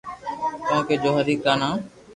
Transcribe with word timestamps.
ڪونڪھ 0.67 0.91
جو 1.01 1.11
ھري 1.17 1.35
ڪا 1.43 1.53
نام 1.61 1.77